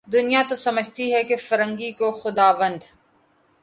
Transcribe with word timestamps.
دنیا 0.07 0.41
تو 0.49 0.55
سمجھتی 0.55 1.05
ہے 1.13 1.21
فرنگی 1.39 1.91
کو 1.91 2.07
خداوند 2.11 2.81